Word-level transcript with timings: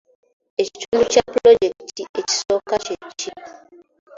Ekitundu 0.61 1.03
kya 1.11 1.23
pulojekiti 1.33 2.03
ekisooka 2.19 2.75
kye 2.85 2.95
ki? 3.19 3.29